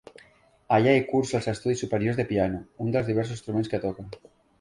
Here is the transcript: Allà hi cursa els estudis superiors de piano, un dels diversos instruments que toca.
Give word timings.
Allà 0.77 0.93
hi 0.99 1.03
cursa 1.09 1.35
els 1.39 1.47
estudis 1.51 1.83
superiors 1.85 2.17
de 2.21 2.25
piano, 2.31 2.61
un 2.87 2.95
dels 2.97 3.11
diversos 3.13 3.37
instruments 3.37 3.71
que 3.75 3.83
toca. 3.85 4.09